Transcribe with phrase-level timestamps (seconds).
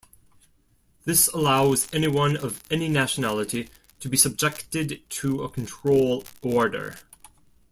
[1.05, 3.69] This allows anyone of any nationality
[3.99, 6.95] to be subjected to a control order.